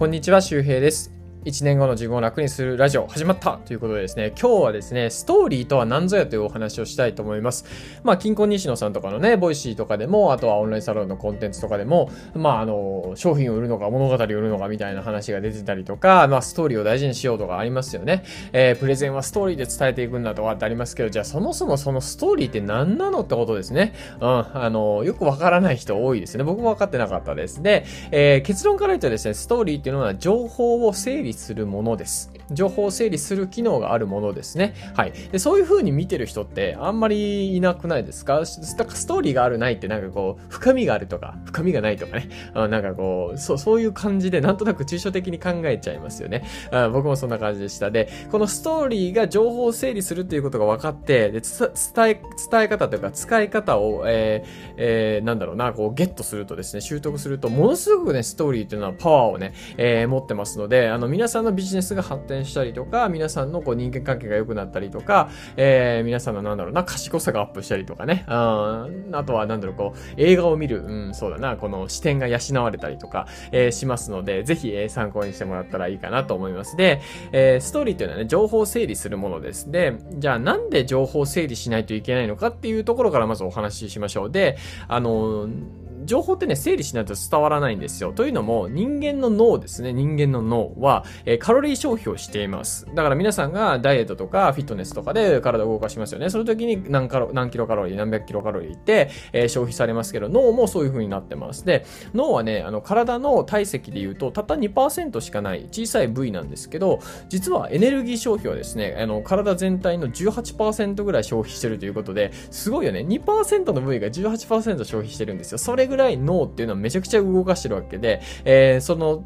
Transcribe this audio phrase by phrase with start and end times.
[0.00, 1.19] こんにちは、周平です。
[1.44, 7.64] 1年後の自分を楽にするラジオ始まったということでですね、今日はですね、ストーリーとは何ぞやというお話をしたいと思います。
[8.04, 18.22] まあ、キンコン西野さんとかのね、ボイシーとかでも、あとはオンラインサロンのコンテンツとかでも、まあ、あの、商品を売るのか物語を売るのかみたいな話が出てたりとか、まあ、ストーリーを大事にしようとかありますよね。
[18.52, 23.94] えー、プレゼンはストーリーで伝えていくんだとかってありますけど、じゃあそもそもそのストーリーって何なのってことですね。
[24.20, 26.44] うん、あの、よくわからない人多いですね。
[26.44, 27.62] 僕も分かってなかったです。
[27.62, 32.32] で、えー、結論から言うとですね、ストーリーっていうのは情報を整理するものです。。
[32.50, 34.74] 情報を整理する機能があるものですね。
[34.94, 35.12] はい。
[35.32, 38.40] で、そういう風に見てる人ってあんまりいなくないですか？
[38.40, 42.28] だからストーリーがあるないってなんかこう、深みがあるとか、深みがないとかね。
[42.54, 46.44] あなんかこう、そう、そういう感じでなんとなく抽象的に考えちゃいますよね。
[46.72, 47.90] あ僕もそんな感じでした。
[47.90, 76.74] で、このストーリーが情報を整理するっていうことが分かって、で、伝え、伝え方というか使い方を、えー、えー、なんだろうな、こう、ゲットするとですね、習得すると、ものすごくね、ストーリーっていうのはパワーをね、えー、持ってますので、あの、皆さんのビジネスが発展したりとか、皆さんのこう人間関係が良くなったりとか、えー、皆さんのなんだろうな、賢さがアップしたりとかね、ああとはなんだろう、こう、映画を見る、うん、そうだな、この視点が養われたりとか、えー、しますので、ぜひ、えー、参考にしてもらったらいいかなと思います。
[76.78, 79.70] で、えー、ストーリーっていうのはね、情報整理するものです。
[79.70, 84.30] で、じゃあなんで情報整理しないといけないのかっていうところからまずお話ししましょう。
[84.30, 84.56] で、
[84.88, 88.12] あのー情報ってね、整理しないと伝わらないんですよ。
[88.12, 89.92] というのも、人間の脳ですね。
[89.92, 92.84] 人間の脳は、えー、カロリー消費をしています。
[92.96, 96.28] だから皆さんがダイエットとかフィットネスとかで体を動かしますよね。
[96.28, 101.64] その時に何カロ何キロカロリー、何百キロカロリーって、えー、消費されますけど、脳もそういう風になってます。
[101.64, 113.06] で、脳はね、あの、体の体積で言うと、たった2%しかない小さい部位なんですけど、実はエネルギー消費はですね、あの、体全体の18%ぐらい消費してるということで、すごいよね。
[113.08, 115.58] 2%の部位が18%消費してるんですよ。
[115.58, 119.24] それぐらい脳っていうのはめちゃくちゃ動かしてるわけで、えー、その、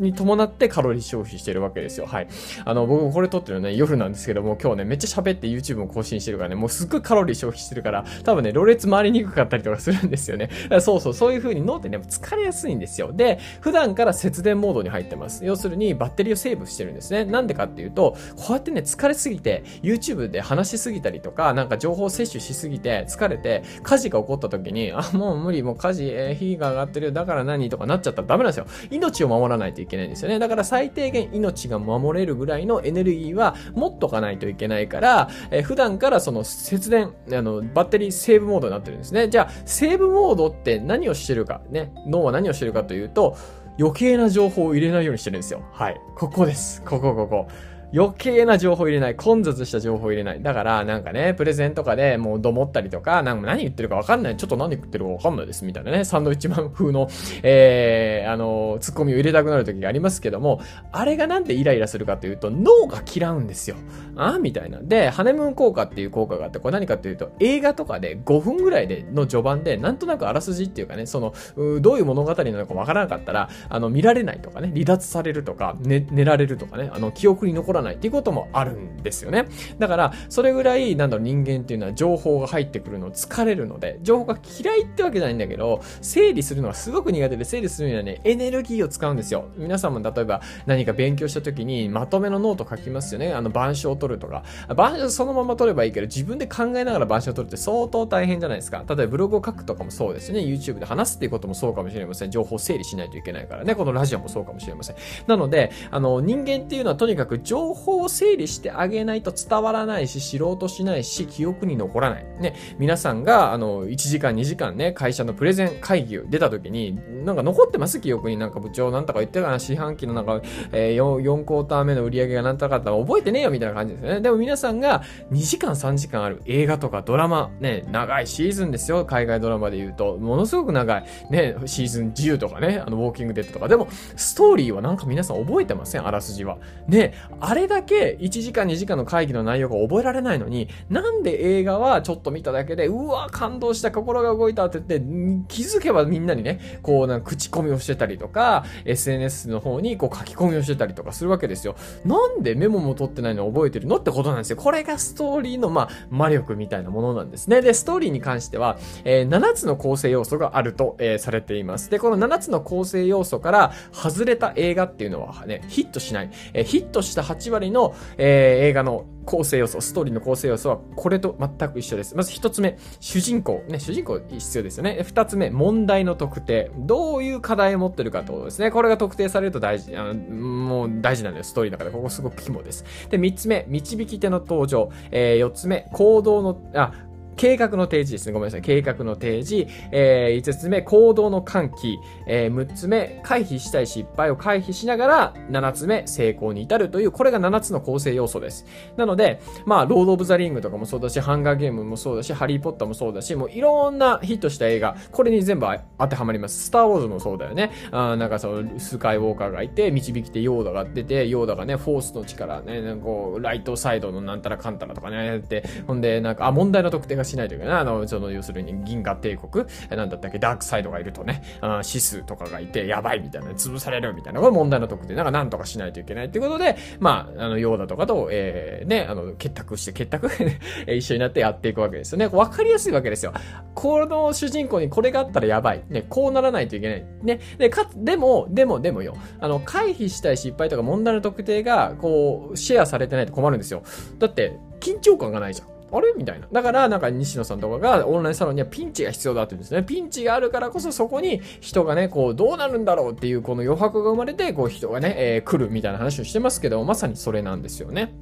[0.00, 2.06] に伴ってカロリー消費してるわけですよ。
[2.06, 2.28] はい。
[2.64, 10.50] あの、僕もこれ撮ってるのね、夜なんですけども、今日ね、めっちゃ喋って YouTube も更新してるからね、もうすっごいカロリー消費してるから、多分ね、ろれつ回りにくかったりとかするんですよね。
[10.80, 13.12] そうそう、そういう風に脳ってね、疲れやすいんですよ。
[13.12, 15.44] で、普段から節電モードに入ってます。
[15.44, 17.24] 要するに、バッテリーをセーブしてるんですね。
[17.24, 28.66] なんでかっていうと、こうやってね、疲れすぎて、YouTube で話しすぎたりとか、なんか情報摂取しすぎて、疲れて、火事が起こった時に、あ、もう無理、もう火事、えー、火が上がってる、だから何とかなっちゃったらダメなんですよ。
[28.90, 30.38] 命を守らないといけないんですよね。
[30.38, 39.28] だから最低限命が守れるぐらいのエネルギーは持っとかないといけないから、えー、普段からその節電、あの、バッテリーセーブモードになってるんですね。
[39.28, 43.36] じゃあ、セーブモードって何をしてるか、ね、脳は何をしてるかというと、
[43.78, 45.62] 余計な情報を入れないようにしてるんですよ。
[45.72, 46.00] はい。
[46.14, 46.82] ここです。
[46.82, 47.48] ここ、ここ。
[47.94, 49.14] 余計な情報入れない。
[49.14, 50.42] 混雑した情報入れない。
[50.42, 54.36] だから、なんかね、プレゼンとかでもうどもったりとか、なんか何言ってるかわかんない。
[54.36, 55.64] ちょっと何言ってるかわかんないです。
[55.64, 57.08] みたいなね、サンドイッチマン風の、
[57.44, 60.60] えー、あの、ツッコミを入れたくなる時がありますけども、
[60.90, 63.76] あれがなんでイライラするかというと、脳が嫌うんですよ。
[64.16, 64.80] あみたいな。
[64.82, 79.46] で、ハネムーン効果っていう効果があって、これ何かっていうと、映画とかで5分ぐらいでの序盤で、なんとなくあらすじっていうかね、その、うどういう物語なのかわからなかったら、あの、見られないとかね、離脱されるとか、ね、寝られるとかね、あの、記憶に残らないないっていうこともあるんですよね。
[79.78, 89.48] だから、それぐらい、なんだろう、人間っていうのは情報が入ってくるの疲れるので、情報が嫌いってわけじゃないんだけど、整理するのはすごく苦手で、整理するにはね、エネルギーを使うんですよ。
[89.56, 93.32] 皆さんも例えば何か勉強した時に、まとめのノート書きますよね。
[93.32, 94.42] あの、板書を取るとか。
[94.70, 98.84] 板書そのまま取ればいいけど、自分で考えながら板書を取るって相当大変じゃないですか。
[98.88, 100.40] 例えばブログを書くとかもそうですよね。
[100.40, 102.30] YouTube で話すっていうこともそうかもしれません。
[102.30, 103.74] 情報整理しないといけないからね。
[103.74, 104.96] このラジオもそうかもしれません。
[105.26, 112.26] なので、あの、人間っていうのはとにかく情情報を整理してあげないと伝わらないし、知ろうとしないし、記憶に残らない。
[112.40, 118.00] ね、皆さんが、あの、1時間、2時間ね、会社のプレゼン会議を出た時に、なんか残ってます？
[118.00, 120.42] 記憶になんか部長なんとか言ってたかな、四半期のなんか、
[120.72, 124.20] えー、4, 4クォーター目の売り上げがなんとかだったら覚えてねえよみたいな感じですよね。
[124.20, 129.06] でも皆さんが2時間、3時間ある映画とかドラマ、ね、長いシーズンですよ。
[129.06, 131.04] 海外ドラマで言うと、ものすごく長い。
[131.30, 133.68] ね、シーズン10とかね、あの、ウォーキングデッドとか。
[133.68, 136.06] でも、ストーリーはなんか皆さん覚えてません？
[136.06, 136.58] あらすじは。
[136.88, 145.06] ね、ああれだけ1時間、2時間の会議の内容が覚えられないのに、なんで映画はちょっと見ただけで、うわ、感動した、心が動いたって言って、
[145.46, 151.76] 気づけばみんなにね、こう、なんか口コミをしてたりとか、SNS の方にこう書き込みをしてたりとかするわけですよ。
[152.04, 154.56] なんでメモも取ってないの覚えてるのってことなんですよ。
[154.56, 157.62] これがストーリーの、まあ、魔力みたいなものなんですね。
[157.62, 161.88] で、ストーリーに関しては、えー、7つの構成要素があると、えー、されています。
[161.88, 166.30] で、この7つの構成要素から外れた映画っていうのはね、ヒットしない。
[166.52, 172.14] えー、ヒットした8 8割の、えー、映画の構成要素、ストーリーの構成要素はこれと全く一緒です。
[172.14, 173.64] まず一つ目、主人公。
[173.68, 175.02] ね、主人公必要ですよね。
[175.02, 176.70] 二つ目、問題の特定。
[176.76, 178.70] どういう課題を持ってるかってことですね。
[178.70, 181.90] これが特定されると大事、あのもう大事なんです、ストーリーの中で。
[181.90, 182.84] ここすごく肝です。
[183.08, 184.90] で、三つ目、導き手の登場。
[185.10, 186.92] えー、四つ目、行動の、あ、
[187.36, 188.32] 計画の提示ですね。
[188.32, 188.62] ごめんなさい。
[188.62, 189.66] 計画の提示。
[189.92, 191.98] えー、5つ目、行動の喚起。
[192.26, 198.66] えー、6つ目、回避したい失敗を回避しながら、7つ目、成功に至るという、これが7つの構成要素です。
[198.96, 205.66] なので、まあ、ロード・オブ・ザ・リングとかもそうだし、ハンガーゲームもそうだし、ハリー・ポッターもそうだし、もういろんなヒットした映画、これに全部
[205.98, 206.64] 当てはまります。
[206.66, 207.70] スター・ウォーズもそうだよね。
[207.90, 230.28] あなんかその、スカイ・ウォーカーがいて、導きてヨーダが出て、ヨーダがね、フォースの力ね、こう、ライトサイドのなんたらかんたらとかね、やって、ほんで、なんか、あ、問題の特定がしないというかな、あの、その、要するに銀河帝国、なんだったっけ、ダークサイドがいるとね、あシスとかがいて、やばいみたいな、潰されるみたいな、これ問題の特定、なんかなんとかしないといけないってことで、まあ、あの、ヨーダとかと、えー、ね、あの、結託して、結託？
[230.88, 232.26] 一緒になってやっていくわけですよね。
[232.26, 233.32] わかりやすいわけですよ。
[233.74, 235.82] この主人公にこれがあったらやばい。
[235.88, 237.06] ね、こうならないといけない。
[237.22, 237.40] ね。
[237.58, 239.16] で、かつでも、でも、でもよ。
[239.40, 243.82] あの、回避したい失敗とか問題の特定が、こう、シェアされてないと困るんですよ。
[244.18, 245.73] だって、緊張感がないじゃん。
[245.96, 246.12] あれ？
[246.16, 246.48] みたいな。
[246.50, 249.82] だから、なんか西野さんとかがオンラインサロンにはピンチが必要だって言うんですね。
[249.82, 258.14] ピンチがあるからこそそこに人がね、こう、どうなるんだろうっていうこの余白が生まれて、こう人がね、えー、来るみたいな話をしてますけど、まさにそれなんですよね。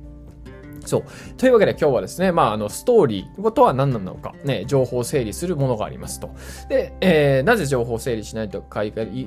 [0.87, 1.03] そう。
[1.37, 6.31] というわけで今日はですね、まあ、あの、ストーリーとは何なのか、ね、情報整理するものがありますと。
[6.69, 8.63] で、えー、なぜ情報整理しないと、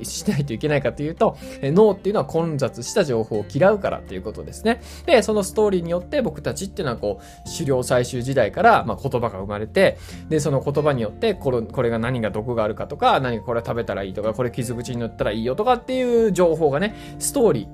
[0.04, 4.82] しないといけないかというと、え脳っていうのは混雑した情報を嫌うからということですね。
[5.06, 9.98] で、そのストーリーによって僕たちっていうのはこう、狩猟採集時代から、まあ、言葉が生まれて、
[10.30, 17.68] で、その言葉によって、これ、これが何が毒があるかとか、何かこれ食べたらいいとか、これ傷口に塗ったらいいよとかっていう情報がね、ストーリ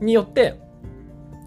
[0.00, 0.71] ーによって、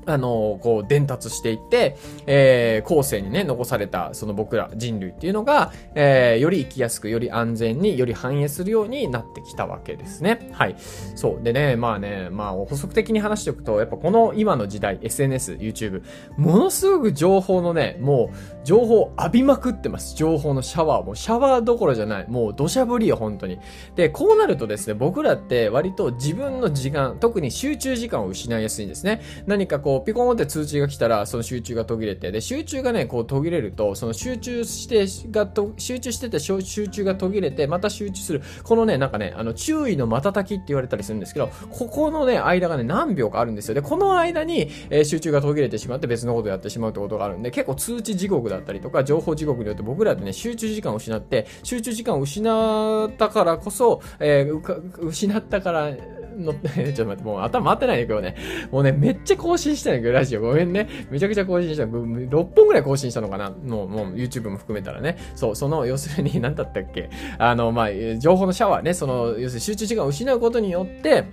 [0.06, 10.50] あの、こう、伝達していって、えー、後世にね、残された、その僕ら人類っていうのが、えー、より生きやすく、より安全に、より繁栄するようになってきたわけですね。
[10.54, 10.75] はい。
[11.16, 11.44] そう。
[11.44, 16.04] でね、まあね、まあ、補足的に話しておくと、やっぱこの今の時代、SNS、YouTube、
[16.38, 20.16] ものすごく情報のね、もう、情報浴びまくってます。
[20.16, 21.06] 情報のシャワー。
[21.06, 22.25] もシャワーどころじゃない。
[22.28, 23.60] もう土砂降りよ、本当に。
[23.96, 29.22] で、こうなるとですね、僕らって割と自分の時間、特に集中時間を失いやすいんですね。
[29.46, 38.42] 何かこう、ピコーンって通知が来たら、その集中が途切れて、で、集中がね、こう途切れると、その集中して、がと、集中してて集中が途切れて、また集中する。
[38.63, 43.75] このね、なんかね、あの、注意の瞬きって言われたりするんですけど、ここのね、間がね、何秒かあるんですよ。
[43.75, 55.92] で、この間に、えー、集中が途切れてしまって別のことをやってしまうってことがあるんで、結構通知地獄だったりとか、情報地獄によって僕らってね、集中時間を失って、集中時間を失ったからこそ、えー、失ったから、
[56.38, 58.36] の、 ちょっと待って、もう頭回ってないね、今日ね。
[58.72, 60.42] もうね、めっちゃ更新したんやけど、ラジオ。
[60.42, 60.88] ごめんね。
[61.10, 61.84] めちゃくちゃ更新した。
[61.84, 63.50] 6本ぐらい更新したのかな？
[63.50, 65.18] もう、もう YouTube も含めたらね。
[65.36, 67.10] そう、その、要するに、 何だったっけ？
[67.38, 71.24] あの、まあ、情報のシャワーね、その、要するに集中時間を失うことによって、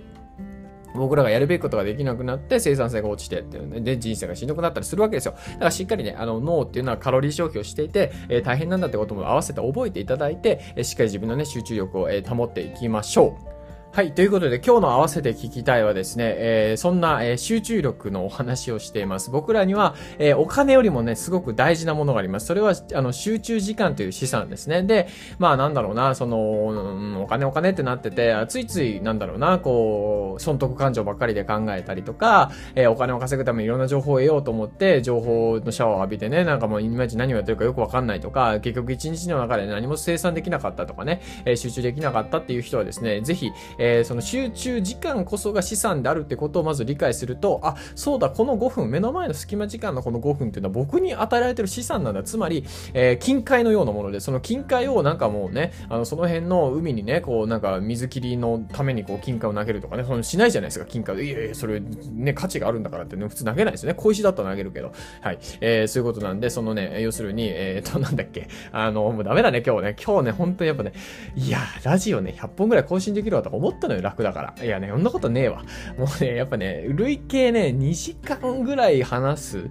[0.95, 3.81] 僕らがやるべきことができなくなって生産性が落ちてっていうね。
[3.81, 5.31] で、人生がしんどくなったりするわけですよ。
[5.53, 13.52] だからしっかりね、あの、脳っていうのはカロリー消費をしていて、えー、大変なんだってことも合わせて覚えていただいて、えー、しっかり自分のね、集中力を、えー、保っていきましょう。
[13.95, 14.11] はい。
[14.11, 19.29] ということで、今日の合わせて聞きたいはですね、えー、そんな、えー、集中力のお話をしています。
[19.29, 22.47] 僕らには、えー、お金よりもね、すごく大事なものがあります。
[22.47, 24.81] それは、あの、集中時間という資産ですね。
[24.81, 52.23] で、まあ、なんだろうな、その、うん、お金お金ってなってて、ついつい、なんだろうな、こう、損得感情ばっかりで考えたりとか、えー、お金を稼ぐためにいろんな情報を得ようと思って、情報のシャワーを浴びてね、なんかもう、いまいち何をやってるかよくわかんないとか、結局一日の中で何も生産できなかったとかね、えー、集中できなかったっていう人はですね、ぜひ、ええー、その集中時間こそが資産であるってことをまず理解すると、あ、そうだ、この5分、目の前の隙間時間のこの5分っていうのは僕に与えられてる資産なんだ。
[52.23, 52.63] つまり、
[52.93, 61.25] えー、近海のようなもので、その近海をなんかもうね、あの、その辺の海にね、こう、なんか水切りのためにこう、近海を投げるとかね、そのしないじゃないですか、近海で。
[61.25, 63.95] いやいや、それ、ね、価値があるんだからってね、普通投げないですよね。
[63.95, 64.93] 小石だったら投げるけど。
[65.19, 65.39] はい。
[65.59, 69.95] えー、そういうことなんで、そのね、要するに、えっ、ー、と、なんだっけ、あの、もうダメだね、今日ね。
[70.01, 70.93] 今日ね、本当にやっぱね、
[71.35, 74.65] いや、ラジオね、100本ぐらい更新できるわとか思ったのよ、楽だから。
[74.65, 75.63] いやね、そんなことねえわ。
[75.97, 79.69] もうね、やっぱね、累計ね、2時間ぐらい話す。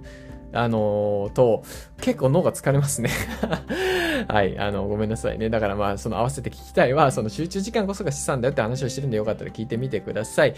[0.53, 1.63] あのー、と、
[2.01, 3.09] 結構脳が疲れますね
[4.27, 5.49] はい、あの、ごめんなさいね。
[5.49, 10.53] だからまあ、その合わせて聞きたいは、その集中時間こそが資産だよって話をしてるんでよかったら聞いてみてください。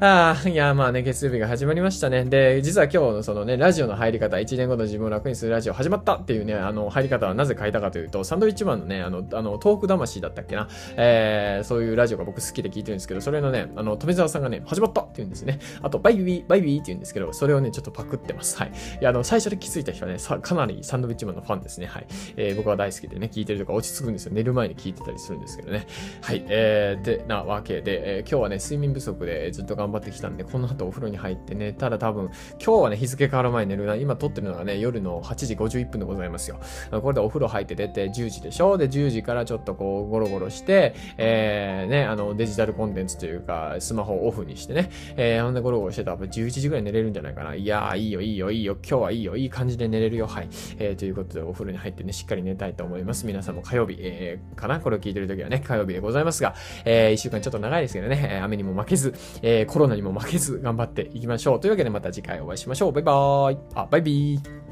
[0.00, 2.24] ああ、いや、まあね、月曜日が始まりましたね。
[2.24, 10.68] で、実は今日のそのね、ラジオの入り方、1年後の自分を楽にするラジオ始まったっていうね、あの、入り方はなぜ変えたかというと、サンドウィッチマンのね、あの、あの、トーク魂だったっけな？
[10.96, 15.58] えー、そういうラジオが僕好きで聞いてるんですけど、それのね、あの、富澤さんがね、始まったって言うんですね。
[15.82, 18.56] あと、バイビー、バイビーって言うんですけど、それをね、ちょっとパクってます。
[18.58, 18.72] はい。
[19.00, 21.86] いや、あの、最初で気づいた人はね、さかなりサンドウィッチマンのファンですね。
[21.86, 22.06] はい。
[22.36, 24.32] えー、僕は大好きでね、聞いてるとか落ち着くんですよ。
[24.32, 25.88] 寝る前に聞いてたりするんですけどね。
[26.20, 26.44] はい。
[26.48, 32.30] えー、で、なわけで、えー、今日はね、睡眠不足でずっと頑張ってきたんで、この後お風呂に入ってね、ただ多分、
[32.64, 33.96] 今日はね、日付変わる前に寝るな。
[33.96, 36.60] 今撮ってるのがね、夜の8時51分でございますよ。
[36.92, 38.78] これでお風呂入って出て10時でしょ？
[38.78, 47.56] で、10時からちょっとこう、ゴロゴロして、えー、ね、あの、デジタルコンテンツというか、スマホをオフにしてね、えー、ほんでゴロゴロしてたら11時ぐらい寝れるんじゃないかな。
[47.56, 50.26] いやー、いいよ、いいよ、いいよ、今日はいいよ、いい感じで寝れるよ。
[50.26, 50.48] はい。
[50.78, 53.26] えー、ということで、お風呂に入ってね、しっかり寝たいと思います。
[53.26, 54.80] 皆さんも火曜日、えー、かな？
[54.80, 56.54] これを聞いてる時はね、火曜日でございますが、
[56.84, 61.60] えー、一週間ちょっと長いですけどね、雨にも負けず、えー、コロナにも負けず、頑張っていきましょう。
[61.60, 62.92] というわけでまた次回お会いしましょう。
[62.92, 63.58] バイバーイ。
[63.74, 64.63] あ、バイビー。